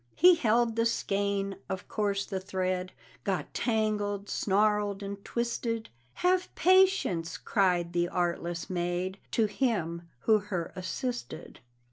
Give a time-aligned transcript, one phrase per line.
[0.15, 2.91] He held the skein; of course the thread
[3.23, 5.89] Got tangled, snarled and twisted;
[6.25, 11.59] "Have Patience!" cried the artless maid, To him who her assisted.